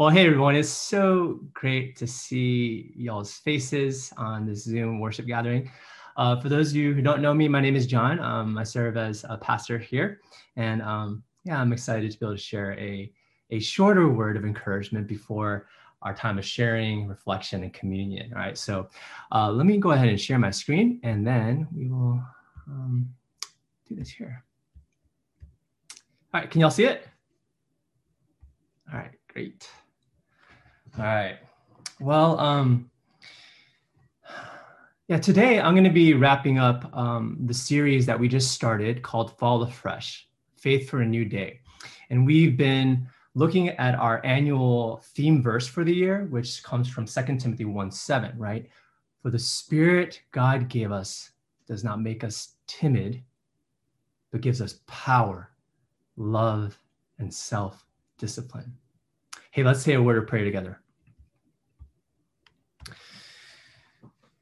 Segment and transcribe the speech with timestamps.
[0.00, 5.70] Well, hey everyone, it's so great to see y'all's faces on this Zoom worship gathering.
[6.16, 8.18] Uh, for those of you who don't know me, my name is John.
[8.18, 10.22] Um, I serve as a pastor here,
[10.56, 13.12] and um, yeah, I'm excited to be able to share a,
[13.50, 15.66] a shorter word of encouragement before
[16.00, 18.32] our time of sharing, reflection, and communion.
[18.32, 18.88] All right, so
[19.32, 22.24] uh, let me go ahead and share my screen, and then we will
[22.68, 23.06] um,
[23.86, 24.42] do this here.
[26.32, 27.06] All right, can y'all see it?
[28.90, 29.68] All right, great.
[30.98, 31.38] All right.
[32.00, 32.90] Well, um,
[35.08, 39.02] yeah, today I'm going to be wrapping up um, the series that we just started
[39.02, 41.60] called Fall Afresh Faith for a New Day.
[42.10, 47.06] And we've been looking at our annual theme verse for the year, which comes from
[47.06, 48.68] 2 Timothy 1 7, right?
[49.22, 51.30] For the Spirit God gave us
[51.66, 53.22] does not make us timid,
[54.32, 55.50] but gives us power,
[56.16, 56.76] love,
[57.18, 57.86] and self
[58.18, 58.72] discipline.
[59.52, 60.80] Hey, let's say a word of prayer together.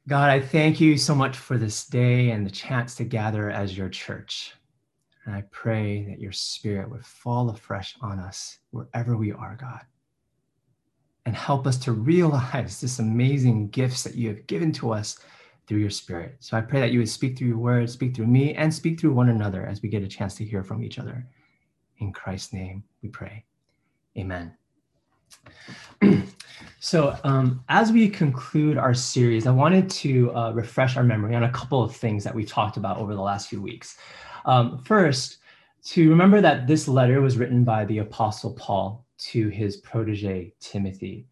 [0.07, 3.77] God, I thank you so much for this day and the chance to gather as
[3.77, 4.53] your church.
[5.25, 9.81] And I pray that your spirit would fall afresh on us wherever we are, God.
[11.25, 15.19] And help us to realize this amazing gifts that you have given to us
[15.67, 16.37] through your spirit.
[16.39, 18.99] So I pray that you would speak through your words, speak through me, and speak
[18.99, 21.27] through one another as we get a chance to hear from each other.
[21.97, 23.45] In Christ's name we pray.
[24.17, 24.58] Amen.
[26.79, 31.43] so, um, as we conclude our series, I wanted to uh, refresh our memory on
[31.43, 33.97] a couple of things that we talked about over the last few weeks.
[34.45, 35.37] Um, first,
[35.85, 41.27] to remember that this letter was written by the Apostle Paul to his protege, Timothy.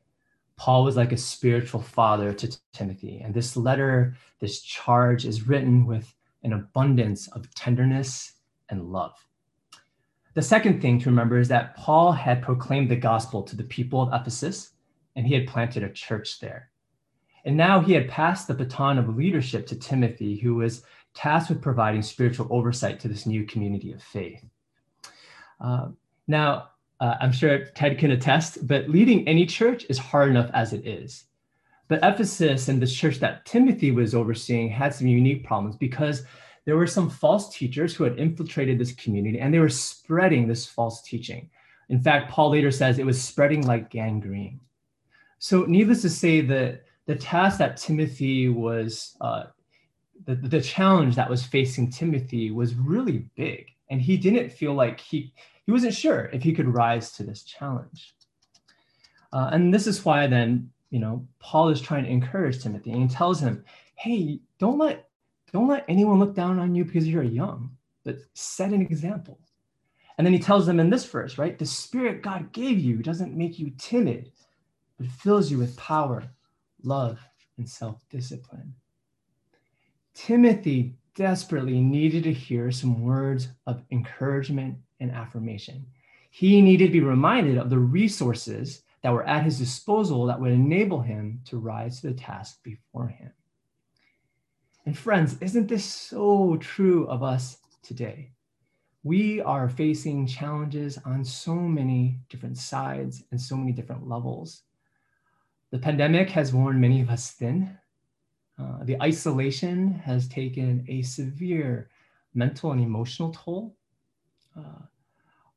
[0.58, 5.86] Paul was like a spiritual father to Timothy, and this letter, this charge, is written
[5.86, 8.34] with an abundance of tenderness
[8.70, 9.27] and love.
[10.38, 14.04] The second thing to remember is that Paul had proclaimed the gospel to the people
[14.04, 14.74] of Ephesus
[15.16, 16.70] and he had planted a church there.
[17.44, 20.84] And now he had passed the baton of leadership to Timothy, who was
[21.16, 24.46] tasked with providing spiritual oversight to this new community of faith.
[25.60, 25.88] Uh,
[26.28, 26.68] now,
[27.00, 30.86] uh, I'm sure Ted can attest, but leading any church is hard enough as it
[30.86, 31.24] is.
[31.88, 36.26] But Ephesus and the church that Timothy was overseeing had some unique problems because
[36.68, 40.66] there were some false teachers who had infiltrated this community and they were spreading this
[40.66, 41.50] false teaching.
[41.88, 44.60] In fact, Paul later says it was spreading like gangrene.
[45.40, 49.46] So, needless to say, the, the task that Timothy was, uh,
[50.26, 53.68] the, the challenge that was facing Timothy was really big.
[53.90, 55.32] And he didn't feel like he,
[55.66, 58.14] he wasn't sure if he could rise to this challenge.
[59.32, 63.04] Uh, and this is why then, you know, Paul is trying to encourage Timothy and
[63.04, 63.64] he tells him,
[63.96, 65.07] hey, don't let
[65.52, 67.72] don't let anyone look down on you because you're young,
[68.04, 69.40] but set an example.
[70.18, 71.58] And then he tells them in this verse, right?
[71.58, 74.32] The spirit God gave you doesn't make you timid,
[74.98, 76.24] but fills you with power,
[76.84, 77.20] love,
[77.58, 78.74] and self discipline.
[80.14, 85.86] Timothy desperately needed to hear some words of encouragement and affirmation.
[86.32, 90.52] He needed to be reminded of the resources that were at his disposal that would
[90.52, 93.32] enable him to rise to the task before him.
[94.88, 98.32] And friends, isn't this so true of us today?
[99.04, 104.64] We are facing challenges on so many different sides and so many different levels.
[105.72, 107.78] The pandemic has worn many of us thin.
[108.58, 111.90] Uh, the isolation has taken a severe
[112.34, 113.76] mental and emotional toll.
[114.58, 114.86] Uh,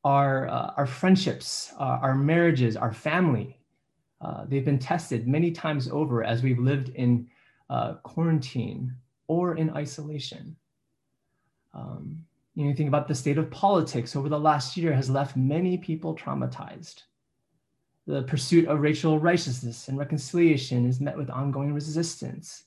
[0.03, 3.61] our, uh, our friendships, uh, our marriages, our family,
[4.19, 7.29] uh, they've been tested many times over as we've lived in
[7.69, 8.93] uh, quarantine
[9.31, 10.57] or in isolation.
[11.73, 15.37] Um, you, know, think about the state of politics over the last year has left
[15.37, 17.03] many people traumatized.
[18.07, 22.65] The pursuit of racial righteousness and reconciliation is met with ongoing resistance.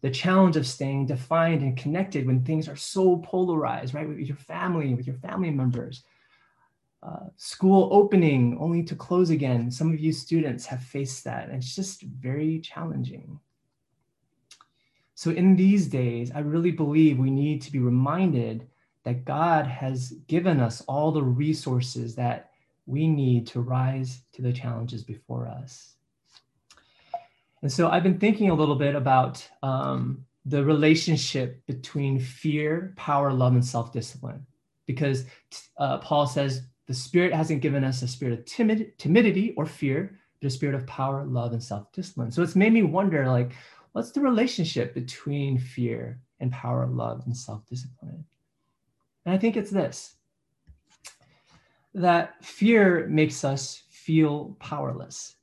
[0.00, 4.36] The challenge of staying defined and connected when things are so polarized, right, with your
[4.36, 6.02] family, with your family members.
[7.04, 9.70] Uh, school opening only to close again.
[9.70, 13.38] Some of you students have faced that, and it's just very challenging.
[15.20, 18.66] So, in these days, I really believe we need to be reminded
[19.04, 22.52] that God has given us all the resources that
[22.86, 25.96] we need to rise to the challenges before us.
[27.60, 33.30] And so, I've been thinking a little bit about um, the relationship between fear, power,
[33.30, 34.46] love, and self discipline.
[34.86, 35.26] Because
[35.76, 40.18] uh, Paul says the Spirit hasn't given us a spirit of timid, timidity or fear,
[40.40, 42.30] but a spirit of power, love, and self discipline.
[42.30, 43.52] So, it's made me wonder like,
[43.92, 48.24] what's the relationship between fear and power, of love, and self discipline?
[49.24, 50.16] And I think it's this
[51.94, 55.36] that fear makes us feel powerless.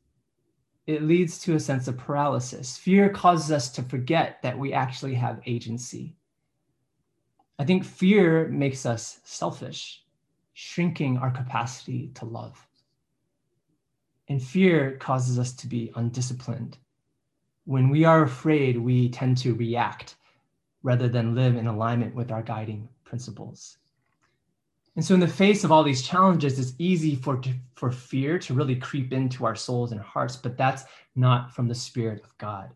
[0.88, 2.78] it leads to a sense of paralysis.
[2.78, 6.16] Fear causes us to forget that we actually have agency.
[7.60, 10.04] I think fear makes us selfish,
[10.54, 12.66] shrinking our capacity to love.
[14.30, 16.78] And fear causes us to be undisciplined.
[17.68, 20.16] When we are afraid, we tend to react
[20.84, 23.78] rather than live in alignment with our guiding principles.
[24.96, 27.42] And so, in the face of all these challenges, it's easy for,
[27.76, 30.86] for fear to really creep into our souls and hearts, but that's
[31.18, 32.70] not from the Spirit of God.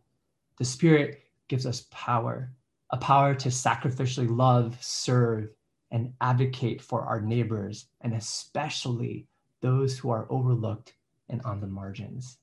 [0.58, 2.52] The Spirit gives us power,
[2.90, 5.52] a power to sacrificially love, serve,
[5.92, 9.26] and advocate for our neighbors, and especially
[9.62, 10.96] those who are overlooked
[11.30, 12.40] and on the margins.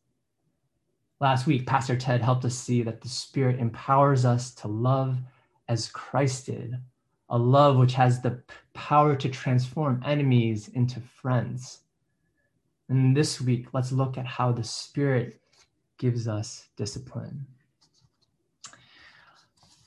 [1.20, 5.18] Last week, Pastor Ted helped us see that the Spirit empowers us to love
[5.68, 6.78] as Christ did,
[7.28, 8.40] a love which has the
[8.72, 11.80] power to transform enemies into friends.
[12.88, 15.40] And this week, let's look at how the Spirit
[15.98, 17.44] gives us discipline.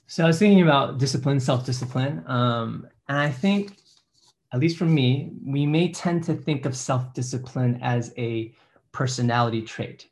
[0.07, 2.25] So I was thinking about discipline, self discipline.
[2.27, 3.77] Um, and I think,
[4.53, 8.53] at least for me, we may tend to think of self discipline as a
[8.91, 10.10] personality trait.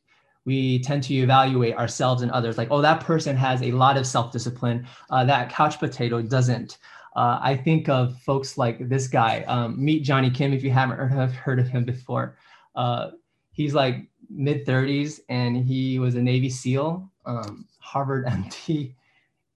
[0.50, 4.08] We tend to evaluate ourselves and others like, oh, that person has a lot of
[4.08, 4.88] self discipline.
[5.12, 6.80] Uh, that couch potato doesn't.
[7.16, 9.44] Uh, I think of folks like this guy.
[9.48, 12.36] Um, meet Jonny Kim if you haven't heard of, him before.
[12.76, 13.12] Uh,
[13.52, 18.96] he's like mid 30s and he was a Navy SEAL, um, Harvard MD,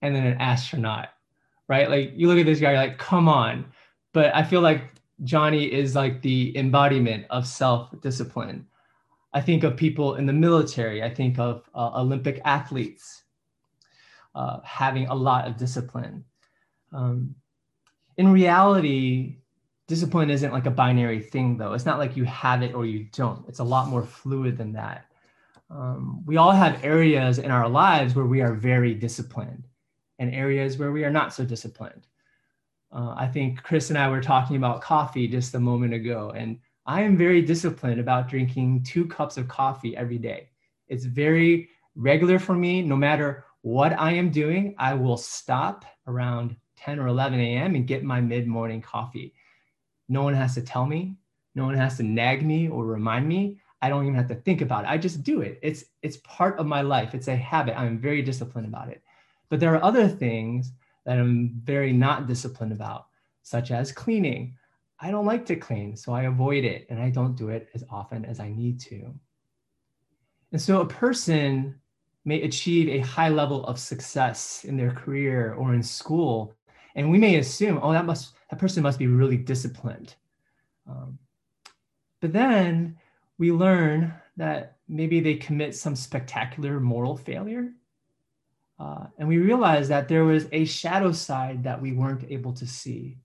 [0.04, 1.10] and then an astronaut,
[1.68, 1.90] right?
[1.90, 3.66] Like you look at this guy, like, come on.
[4.14, 4.84] But I feel like
[5.24, 8.68] Jonny is like the embodiment of self discipline.
[9.34, 11.04] I think of people in the military.
[11.04, 13.24] I think of uh, Olympic athletes
[14.36, 16.24] uh, having a lot of discipline.
[16.92, 17.36] Um,
[18.18, 19.38] in reality,
[19.88, 21.74] discipline isn't like a binary thing, though.
[21.74, 23.48] It's not like you have it or you don't.
[23.48, 25.06] It's a lot more fluid than that.
[25.70, 29.68] Um, we all have areas in our lives where we are very disciplined
[30.20, 32.06] and areas where we are not so disciplined.
[32.92, 36.60] Uh, I think Chris and I were talking about coffee just a moment ago, and
[36.86, 40.50] I am very disciplined about drinking two cups of coffee every day.
[40.88, 42.82] It's very regular for me.
[42.82, 47.76] No matter what I am doing, I will stop around 10 or 11 a.m.
[47.76, 49.34] and get my mid morning coffee.
[50.10, 51.16] No one has to tell me,
[51.56, 53.60] no one has to nag me or remind me.
[53.82, 54.90] I don't even have to think about it.
[54.90, 55.60] I just do it.
[55.62, 57.14] It's it's part of my life.
[57.14, 57.78] It's a habit.
[57.78, 59.02] I'm very disciplined about it.
[59.50, 60.72] But there are other things
[61.06, 63.08] that I'm very not disciplined about,
[63.42, 64.56] such as cleaning
[65.04, 67.84] I don't like to clean, so I avoid it and I don't do it as
[67.90, 69.14] often as I need to.
[70.54, 71.76] And so a person
[72.24, 76.56] may achieve a high level of success in their career or in school,
[76.96, 80.16] and we may assume, oh, that must that person must be really disciplined.
[80.90, 81.20] Um,
[82.22, 82.98] but then
[83.38, 87.74] we learn that maybe they commit some spectacular moral failure.
[88.80, 92.66] Uh, and we realize that there was a shadow side that we weren't able to
[92.66, 93.18] see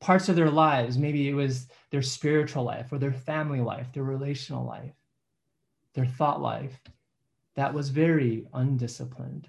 [0.00, 0.98] parts of their lives.
[0.98, 4.94] Maybe it was their spiritual life or their family life, their relational life,
[5.94, 6.78] their thought life
[7.54, 9.48] that was very undisciplined.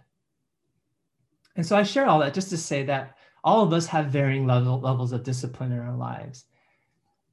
[1.55, 4.45] And so I share all that just to say that all of us have varying
[4.45, 6.45] level, levels of discipline in our lives.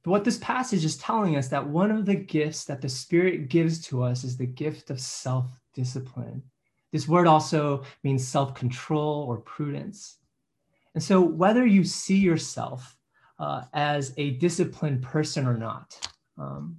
[0.03, 3.49] But what this passage is telling us that one of the gifts that the Spirit
[3.49, 6.43] gives to us is the gift of self discipline.
[6.91, 10.17] This word also means self control or prudence.
[10.93, 12.97] And so, whether you see yourself
[13.39, 16.07] uh, as a disciplined person or not.
[16.37, 16.77] Um,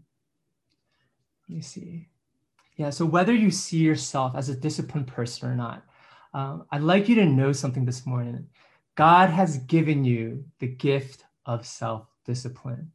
[1.49, 2.09] let me see.
[2.77, 5.85] Yeah, so whether you see yourself as a disciplined person or not,
[6.35, 8.47] um, I'd like you to know something this morning.
[8.95, 12.91] God has given you the gift of self discipline.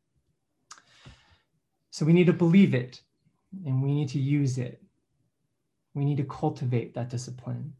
[1.90, 3.02] So we need to believe it
[3.66, 4.82] and we need to use it.
[5.94, 7.74] We need to cultivate that discipline,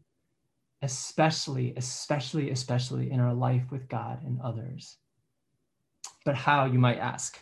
[0.82, 4.98] especially, especially, especially in our life with God and others
[6.24, 7.40] but how, you might ask.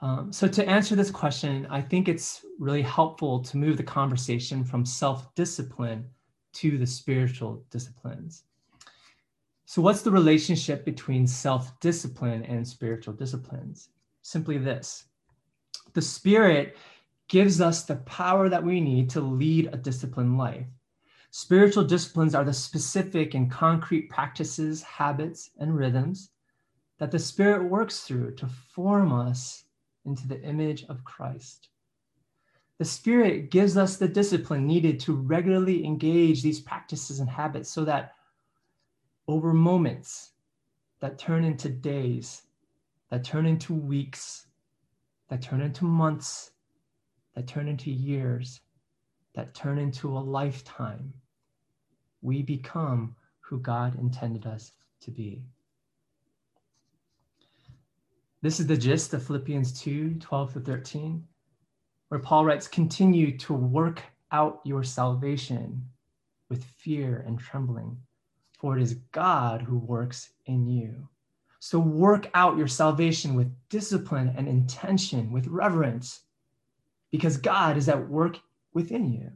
[0.00, 4.64] Um, so to answer this question, I think it's really helpful to move the conversation
[4.64, 6.04] from self-discipline
[6.54, 8.42] to the spiritual disciplines.
[9.64, 13.90] So what's the relationship between self-discipline and spiritual disciplines?
[14.22, 15.04] Simply this.
[15.94, 16.76] The spirit
[17.28, 20.66] gives us the power that we need to lead a disciplined life.
[21.30, 26.30] Spiritual disciplines are the specific and concrete practices, habits, and rhythms
[27.02, 29.64] that the Spirit works through to form us
[30.04, 31.70] into the image of Christ.
[32.78, 37.84] The Spirit gives us the discipline needed to regularly engage these practices and habits so
[37.86, 38.12] that
[39.26, 40.30] over moments
[41.00, 42.42] that turn into days,
[43.10, 44.46] that turn into weeks,
[45.28, 46.52] that turn into months,
[47.34, 48.60] that turn into years,
[49.34, 51.12] that turn into a lifetime,
[52.20, 55.42] we become who God intended us to be.
[58.42, 61.24] This is the gist of Philippians 2 12 to 13,
[62.08, 65.88] where Paul writes, Continue to work out your salvation
[66.48, 67.96] with fear and trembling,
[68.58, 71.08] for it is God who works in you.
[71.60, 76.22] So work out your salvation with discipline and intention, with reverence,
[77.12, 78.40] because God is at work
[78.74, 79.30] within you.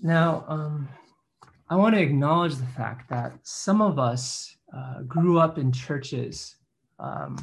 [0.00, 0.88] Now, um,
[1.68, 6.56] I want to acknowledge the fact that some of us uh, grew up in churches
[6.98, 7.36] um,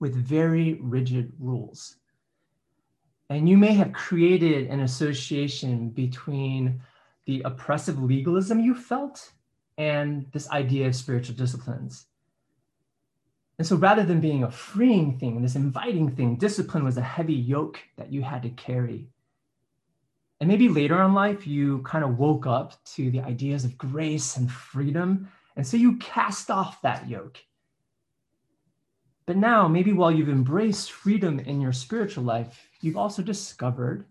[0.00, 1.96] with very rigid rules.
[3.28, 6.80] And you may have created an association between
[7.26, 9.32] the oppressive legalism you felt
[9.78, 12.06] and this idea of spiritual disciplines.
[13.58, 17.34] And so rather than being a freeing thing, this inviting thing, discipline was a heavy
[17.34, 19.08] yoke that you had to carry.
[20.40, 24.36] And maybe later in life, you kind of woke up to the ideas of grace
[24.36, 25.28] and freedom.
[25.56, 27.38] And so you cast off that yoke.
[29.24, 34.04] But now, maybe while you've embraced freedom in your spiritual life, you've also discovered,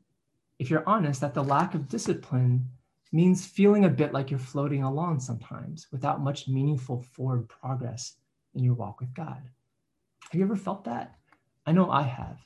[0.59, 2.67] if you're honest, that the lack of discipline
[3.13, 8.15] means feeling a bit like you're floating along sometimes without much meaningful forward progress
[8.55, 9.41] in your walk with God.
[10.31, 11.15] Have you ever felt that?
[11.65, 12.39] I know I have.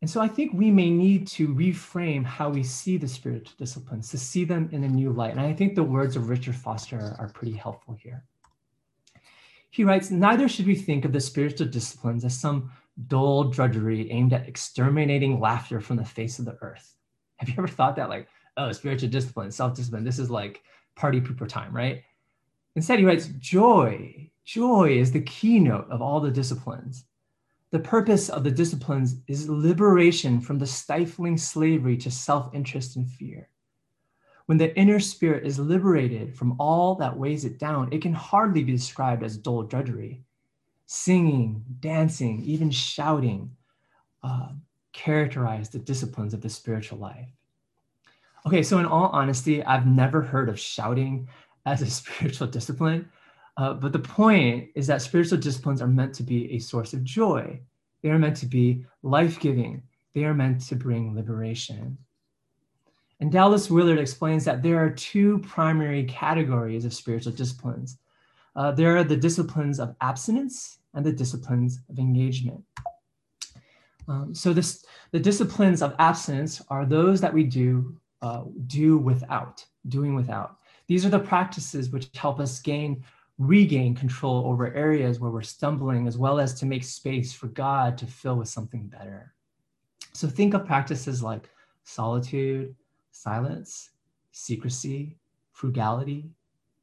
[0.00, 4.10] And so I think we may need to reframe how we see the spiritual disciplines,
[4.10, 5.30] to see them in a new light.
[5.30, 8.24] And I think the words of Richard Foster are pretty helpful here.
[9.70, 12.70] He writes Neither should we think of the spiritual disciplines as some
[13.08, 16.94] dull drudgery aimed at exterminating laughter from the face of the earth.
[17.36, 18.08] Have you ever thought that?
[18.08, 20.62] Like, oh, spiritual discipline, self discipline, this is like
[20.94, 22.02] party pooper time, right?
[22.76, 24.30] Instead, he writes, joy.
[24.44, 27.04] Joy is the keynote of all the disciplines.
[27.74, 33.10] The purpose of the disciplines is liberation from the stifling slavery to self interest and
[33.10, 33.48] fear.
[34.46, 38.62] When the inner spirit is liberated from all that weighs it down, it can hardly
[38.62, 40.22] be described as dull drudgery.
[40.86, 43.50] Singing, dancing, even shouting
[44.22, 44.50] uh,
[44.92, 47.32] characterize the disciplines of the spiritual life.
[48.46, 51.28] Okay, so in all honesty, I've never heard of shouting
[51.66, 53.10] as a spiritual discipline.
[53.56, 57.04] Uh, but the point is that spiritual disciplines are meant to be a source of
[57.04, 57.60] joy.
[58.02, 59.82] They are meant to be life giving.
[60.14, 61.96] They are meant to bring liberation.
[63.20, 67.98] And Dallas Willard explains that there are two primary categories of spiritual disciplines
[68.56, 72.62] uh, there are the disciplines of abstinence and the disciplines of engagement.
[74.06, 79.64] Um, so this, the disciplines of abstinence are those that we do uh, do without,
[79.88, 80.56] doing without.
[80.86, 83.02] These are the practices which help us gain,
[83.38, 87.98] regain control over areas where we're stumbling, as well as to make space for God
[87.98, 89.34] to fill with something better.
[90.12, 91.50] So think of practices like
[91.82, 92.74] solitude,
[93.10, 93.90] silence,
[94.30, 95.16] secrecy,
[95.52, 96.30] frugality,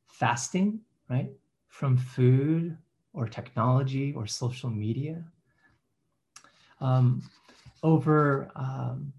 [0.07, 0.79] fasting,
[1.09, 1.31] right?
[1.69, 2.77] From food
[3.13, 5.23] or technology or social media.
[6.81, 7.23] Um,
[7.83, 9.13] over um,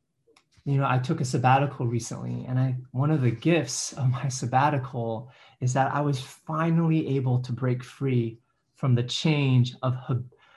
[0.65, 4.29] you know, I took a sabbatical recently, and I one of the gifts of my
[4.29, 5.31] sabbatical
[5.63, 8.39] is that I was finally able to break free
[8.75, 9.97] from the change of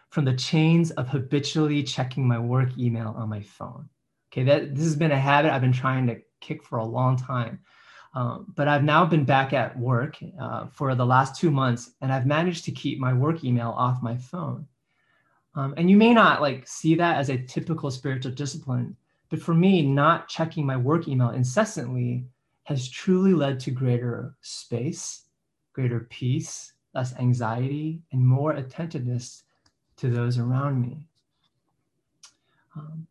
[0.09, 3.87] from the chains of habitually checking my work email on my phone.
[4.31, 7.17] Okay, that this has been a habit I've been trying to kick for a long
[7.17, 7.59] time.
[8.15, 12.11] Um, but I've now been back at work uh, for the last two months, and
[12.11, 14.67] I've managed to keep my work email off my phone.
[15.53, 18.95] Um, and you may not like see that as a typical spiritual discipline,
[19.29, 22.25] but for me, not checking my work email incessantly
[22.65, 25.23] has truly led to greater space,
[25.73, 29.43] greater peace, less anxiety, and more attentiveness
[29.97, 31.07] to those around me.
[32.75, 33.07] Um,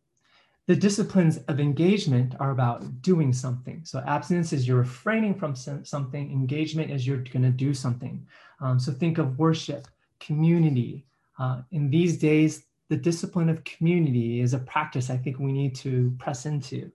[0.67, 3.81] the disciplines of engagement are about doing something.
[3.83, 6.31] So abstinence is you're refraining from something.
[6.31, 8.25] Engagement is you're going to do something.
[8.59, 9.87] Um, so think of worship,
[10.19, 11.05] community.
[11.37, 15.75] Uh, in these days, the discipline of community is a practice I think we need
[15.75, 16.91] to press into.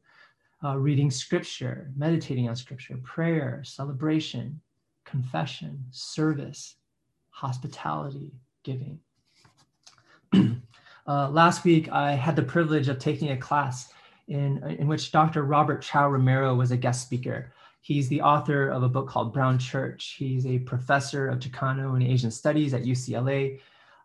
[0.62, 4.60] Uh, reading scripture, meditating on scripture, prayer, celebration,
[5.06, 6.76] confession, service,
[7.30, 8.30] hospitality,
[8.62, 9.00] giving.
[11.06, 13.90] uh, last week, I had the privilege of taking a class
[14.28, 15.44] in, in which Dr.
[15.44, 17.54] Robert Chao Romero was a guest speaker.
[17.80, 20.16] He's the author of a book called Brown Church.
[20.18, 23.60] He's a professor of Chicano and Asian studies at UCLA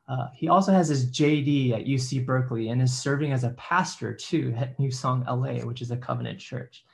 [0.08, 4.14] uh, he also has his JD at UC Berkeley and is serving as a pastor
[4.14, 6.86] too at New Song LA, which is a covenant church.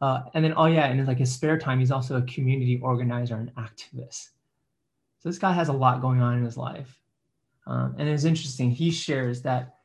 [0.00, 2.80] Uh, and then, oh yeah, and in like his spare time, he's also a community
[2.82, 4.30] organizer and activist.
[5.18, 6.98] So this guy has a lot going on in his life.
[7.66, 9.76] Um, and it's interesting, he shares that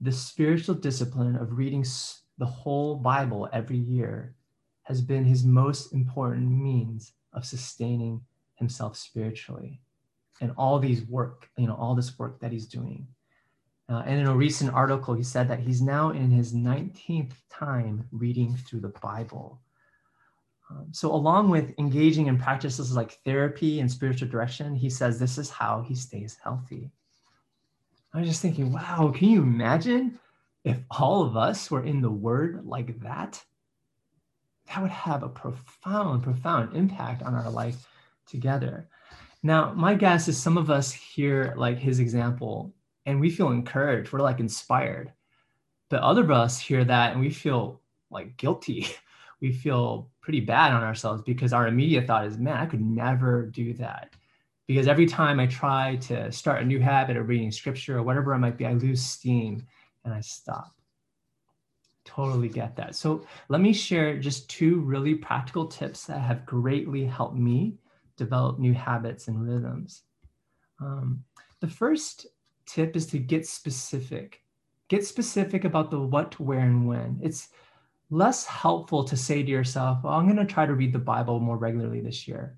[0.00, 1.84] the spiritual discipline of reading
[2.38, 4.34] the whole Bible every year
[4.84, 8.20] has been his most important means of sustaining
[8.54, 9.80] himself spiritually
[10.40, 13.06] and all these work, you know, all this work that he's doing.
[13.88, 18.06] Uh, and in a recent article, he said that he's now in his 19th time
[18.10, 19.60] reading through the Bible.
[20.68, 25.38] Um, so, along with engaging in practices like therapy and spiritual direction, he says this
[25.38, 26.90] is how he stays healthy.
[28.12, 30.18] I was just thinking, wow, can you imagine
[30.64, 33.44] if all of us were in the Word like that?
[34.66, 37.86] That would have a profound, profound impact on our life
[38.26, 38.88] together.
[39.46, 42.74] Now, my guess is some of us hear like his example
[43.06, 45.12] and we feel encouraged, we're like inspired.
[45.88, 48.88] But other of us hear that and we feel like guilty.
[49.42, 53.44] We feel pretty bad on ourselves because our immediate thought is, man, I could never
[53.44, 54.14] do that.
[54.66, 58.32] Because every time I try to start a new habit of reading scripture or whatever
[58.32, 59.66] it might be, I lose steam
[60.06, 60.74] and I stop.
[62.06, 62.96] Totally get that.
[62.96, 67.76] So let me share just two really practical tips that have greatly helped me
[68.16, 70.02] develop new habits and rhythms.
[70.80, 71.24] Um,
[71.60, 72.26] the first
[72.66, 74.42] tip is to get specific.
[74.88, 77.18] Get specific about the what, where, and when.
[77.22, 77.48] It's
[78.10, 81.40] less helpful to say to yourself, well, I'm going to try to read the Bible
[81.40, 82.56] more regularly this year.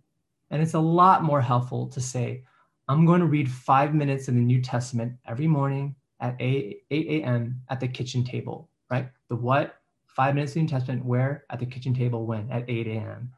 [0.51, 2.45] And it's a lot more helpful to say,
[2.89, 7.07] I'm going to read five minutes in the New Testament every morning at 8, 8
[7.23, 7.61] a.m.
[7.69, 9.09] at the kitchen table, right?
[9.29, 12.69] The what, five minutes in the New Testament, where, at the kitchen table, when, at
[12.69, 13.31] 8 a.m.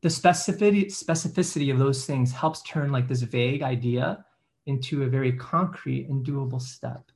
[0.00, 4.24] The specificity, specificity of those things helps turn like this vague idea
[4.66, 7.10] into a very concrete and doable step.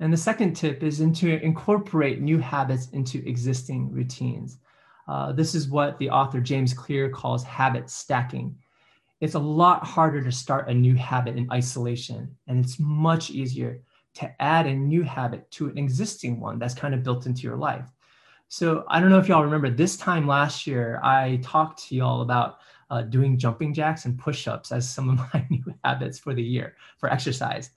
[0.00, 4.58] And the second tip is to incorporate new habits into existing routines.
[5.06, 8.56] Uh, this is what the author James Clear calls habit stacking.
[9.20, 13.80] It's a lot harder to start a new habit in isolation, and it's much easier
[14.14, 17.56] to add a new habit to an existing one that's kind of built into your
[17.56, 17.88] life.
[18.48, 22.22] So I don't know if y'all remember this time last year, I talked to y'all
[22.22, 22.58] about
[22.90, 26.76] uh, doing jumping jacks and push-ups as some of my new habits for the year
[26.98, 27.70] for exercise.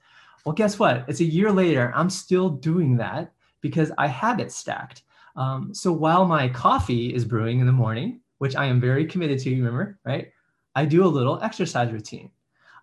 [0.45, 1.05] Well, guess what?
[1.07, 1.91] It's a year later.
[1.95, 5.03] I'm still doing that because I have it stacked.
[5.35, 9.39] Um, so while my coffee is brewing in the morning, which I am very committed
[9.39, 10.31] to, you remember, right?
[10.75, 12.31] I do a little exercise routine.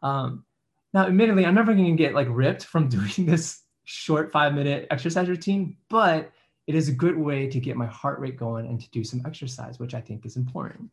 [0.03, 0.44] Um,
[0.92, 4.87] now, admittedly, I'm never going to get like ripped from doing this short five minute
[4.90, 6.33] exercise routine, but
[6.66, 9.22] it is a good way to get my heart rate going and to do some
[9.27, 10.90] exercise, which I think is important.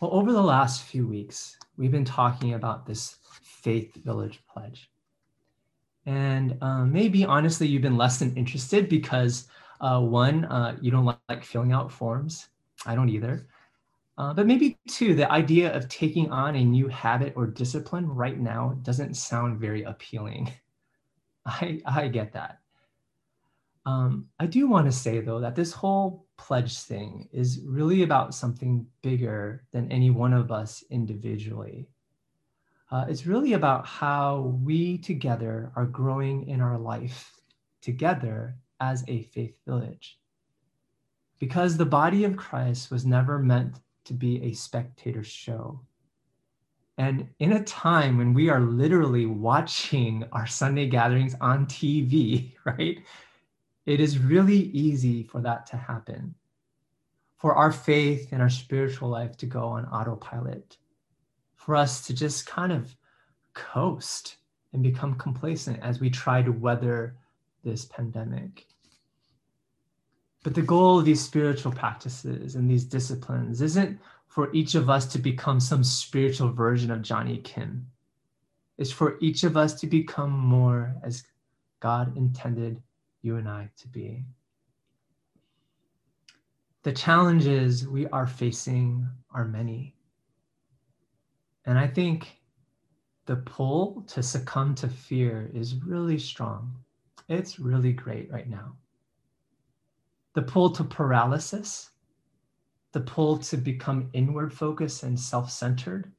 [0.00, 4.90] Well, over the last few weeks, we've been talking about this Faith Village Pledge.
[6.06, 9.48] And uh, maybe honestly, you've been less than interested because
[9.80, 12.48] uh, one, uh, you don't like filling out forms.
[12.86, 13.46] I don't either.
[14.16, 18.38] Uh, but maybe two, the idea of taking on a new habit or discipline right
[18.38, 20.50] now doesn't sound very appealing.
[21.46, 22.59] I, I get that.
[23.86, 28.34] Um, I do want to say, though, that this whole pledge thing is really about
[28.34, 31.88] something bigger than any one of us individually.
[32.90, 37.40] Uh, it's really about how we together are growing in our life
[37.80, 40.18] together as a faith village.
[41.38, 45.80] Because the body of Christ was never meant to be a spectator show.
[46.98, 52.98] And in a time when we are literally watching our Sunday gatherings on TV, right?
[53.90, 56.36] It is really easy for that to happen,
[57.38, 60.76] for our faith and our spiritual life to go on autopilot,
[61.56, 62.94] for us to just kind of
[63.52, 64.36] coast
[64.72, 67.16] and become complacent as we try to weather
[67.64, 68.64] this pandemic.
[70.44, 73.98] But the goal of these spiritual practices and these disciplines isn't
[74.28, 77.88] for each of us to become some spiritual version of Jonny Kim.
[78.78, 81.24] It's for each of us to become more as
[81.80, 82.80] God intended
[83.22, 84.24] you and I to be.
[86.82, 89.94] The challenges we are facing are many.
[91.66, 92.40] And I think
[93.26, 96.74] the pull to succumb to fear is really strong.
[97.28, 98.76] It's really great right now.
[100.34, 101.90] The pull to paralysis,
[102.92, 106.10] the pull to become inward focused and self centered,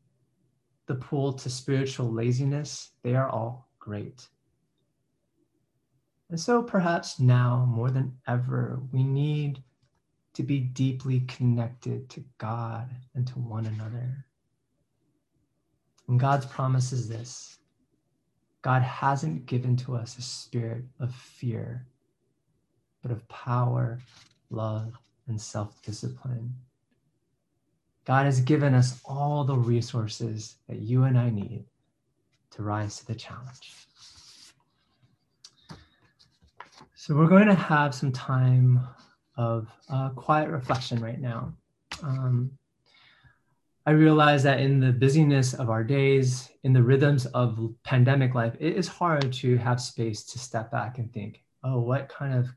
[0.86, 4.28] the pull to spiritual laziness, they are all great.
[6.32, 9.62] And so perhaps now more than ever, we need
[10.34, 14.26] to be deeply connected to God and to one another.
[16.08, 17.60] And God's promise is this
[18.62, 21.86] God hasn't given to us a spirit of fear,
[23.02, 24.00] but of power,
[24.50, 24.94] love,
[25.28, 26.56] and self discipline.
[28.06, 31.66] God has given us all the resources that you and I need
[32.52, 33.90] to rise to the challenge.
[37.02, 38.80] So we're going to have some time
[39.36, 41.52] of uh, quiet reflection right now.
[42.04, 42.52] Um,
[43.88, 48.54] I realize that in the busyness of our days, in the rhythms of pandemic life,
[48.60, 52.50] it is hard to have space to step back and think, oh, what kind of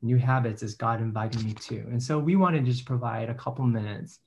[0.00, 1.80] new habits is God inviting me to?
[1.80, 4.20] And so we want to just provide a couple minutes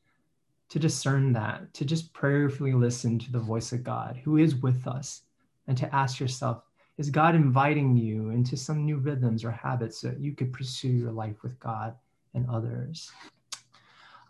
[0.69, 4.86] to discern that, to just prayerfully listen to the voice of God who is with
[4.86, 5.23] us,
[5.65, 6.62] and to ask yourself,
[6.97, 10.89] is God inviting you into some new rhythms or habits so that you could pursue
[10.89, 11.95] your life with God
[12.34, 13.12] and others?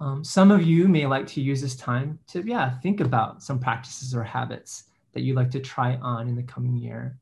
[0.01, 3.60] Um, some of you may like to use this time to, yeah, think about some
[3.60, 7.17] practices or habits that you'd like to try on in the coming year.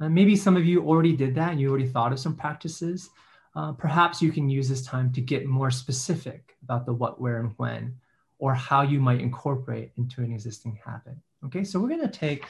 [0.00, 3.10] Uh, maybe some of you already did that and you already thought of some practices.
[3.56, 7.40] Uh, perhaps you can use this time to get more specific about the what, where,
[7.40, 7.94] and when,
[8.38, 11.16] or how you might incorporate into an existing habit.
[11.44, 12.44] Okay, so we're going to take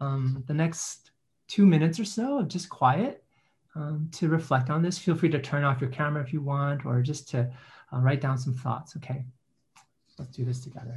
[0.00, 1.11] um, the next
[1.52, 3.22] two minutes or so of just quiet
[3.74, 4.96] um, to reflect on this.
[4.96, 7.40] Feel free to turn off your camera if you want, or just to
[7.92, 8.96] uh, write down some thoughts.
[8.96, 9.22] Okay,
[10.18, 10.96] let's do this together.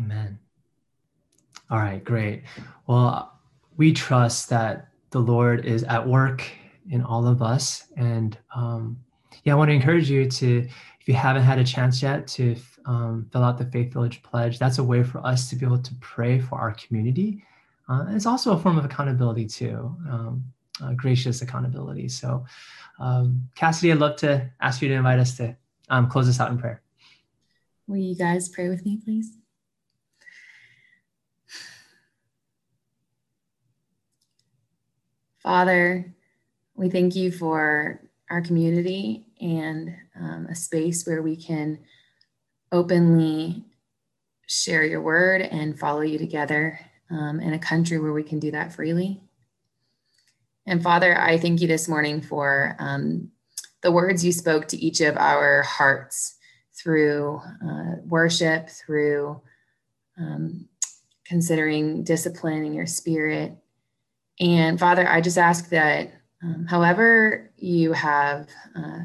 [0.00, 0.38] Amen.
[1.70, 2.44] All right, great.
[2.86, 3.38] Well,
[3.76, 6.42] we trust that the Lord is at work
[6.90, 7.84] in all of us.
[7.96, 8.98] And um,
[9.44, 10.68] yeah, I want to encourage you to,
[11.00, 14.58] if you haven't had a chance yet, to um, fill out the Faith Village Pledge.
[14.58, 17.44] That's a way for us to be able to pray for our community.
[17.88, 20.44] Uh, it's also a form of accountability, too, um,
[20.82, 22.08] uh, gracious accountability.
[22.08, 22.44] So,
[22.98, 25.56] um, Cassidy, I'd love to ask you to invite us to
[25.88, 26.82] um, close us out in prayer.
[27.86, 29.39] Will you guys pray with me, please?
[35.42, 36.14] Father,
[36.74, 41.78] we thank you for our community and um, a space where we can
[42.72, 43.64] openly
[44.46, 46.78] share your word and follow you together
[47.10, 49.20] um, in a country where we can do that freely.
[50.66, 53.30] And Father, I thank you this morning for um,
[53.82, 56.36] the words you spoke to each of our hearts
[56.74, 59.40] through uh, worship, through
[60.18, 60.68] um,
[61.24, 63.56] considering discipline in your spirit,
[64.40, 66.10] and Father, I just ask that
[66.42, 69.00] um, however you have uh,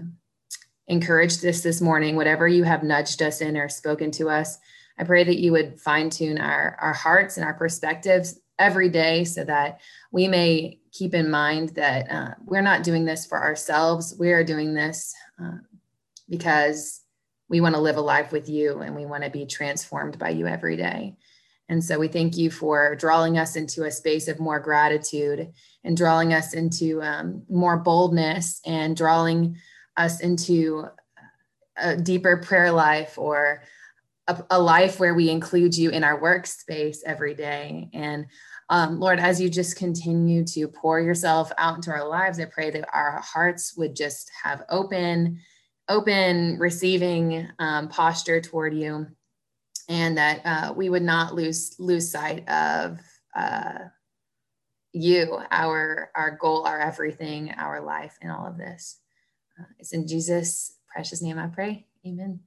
[0.87, 4.57] encouraged this this morning, whatever you have nudged us in or spoken to us,
[4.97, 9.25] I pray that you would fine tune our, our hearts and our perspectives every day
[9.25, 9.81] so that
[10.13, 14.15] we may keep in mind that uh, we're not doing this for ourselves.
[14.17, 15.57] We are doing this uh,
[16.29, 17.01] because
[17.49, 20.29] we want to live a life with you and we want to be transformed by
[20.29, 21.17] you every day.
[21.67, 25.51] And so we thank you for drawing us into a space of more gratitude
[25.83, 29.57] and drawing us into um, more boldness and drawing
[29.97, 30.85] us into
[31.77, 33.63] a deeper prayer life or
[34.27, 37.89] a, a life where we include you in our workspace every day.
[37.93, 38.27] And
[38.69, 42.71] um, Lord, as you just continue to pour yourself out into our lives, I pray
[42.71, 45.39] that our hearts would just have open,
[45.89, 49.07] open receiving um, posture toward you
[49.87, 52.99] and that uh, we would not lose lose sight of
[53.35, 53.85] uh,
[54.93, 58.99] you, our our goal, our everything, our life, and all of this.
[59.59, 61.85] Uh, it's in Jesus' precious name I pray.
[62.05, 62.39] Amen.